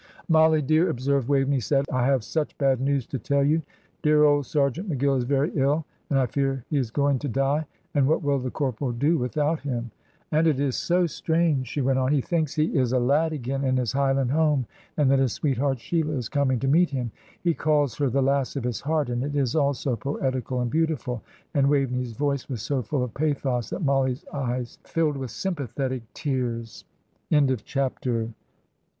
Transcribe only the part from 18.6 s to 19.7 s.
his heart, and it is